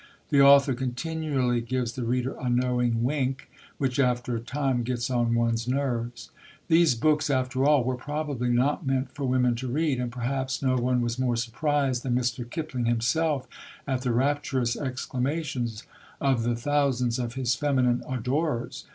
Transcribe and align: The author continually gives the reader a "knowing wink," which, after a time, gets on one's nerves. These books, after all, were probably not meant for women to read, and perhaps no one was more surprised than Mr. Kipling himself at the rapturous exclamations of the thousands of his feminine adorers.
The 0.29 0.41
author 0.41 0.73
continually 0.73 1.61
gives 1.61 1.91
the 1.93 2.01
reader 2.03 2.33
a 2.39 2.49
"knowing 2.49 3.03
wink," 3.03 3.51
which, 3.77 3.99
after 3.99 4.35
a 4.35 4.39
time, 4.39 4.81
gets 4.81 5.11
on 5.11 5.35
one's 5.35 5.67
nerves. 5.67 6.31
These 6.69 6.95
books, 6.95 7.29
after 7.29 7.63
all, 7.65 7.83
were 7.83 7.93
probably 7.93 8.49
not 8.49 8.83
meant 8.83 9.11
for 9.13 9.25
women 9.25 9.53
to 9.57 9.67
read, 9.67 9.99
and 9.99 10.11
perhaps 10.11 10.59
no 10.63 10.75
one 10.75 11.01
was 11.01 11.19
more 11.19 11.35
surprised 11.37 12.01
than 12.01 12.15
Mr. 12.15 12.49
Kipling 12.49 12.85
himself 12.85 13.47
at 13.85 14.01
the 14.01 14.11
rapturous 14.11 14.75
exclamations 14.75 15.83
of 16.19 16.41
the 16.41 16.55
thousands 16.55 17.19
of 17.19 17.35
his 17.35 17.53
feminine 17.53 18.01
adorers. 18.09 18.85